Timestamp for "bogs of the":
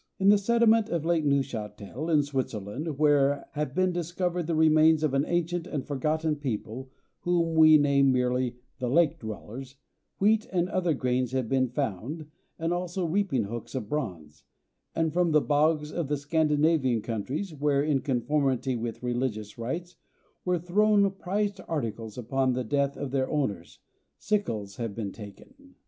15.39-16.17